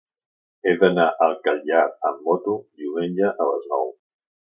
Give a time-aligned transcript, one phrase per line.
[0.69, 3.85] He d'anar al Catllar amb moto diumenge a les nou.